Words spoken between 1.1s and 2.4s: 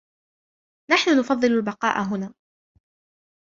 نفضل البقاء هنا.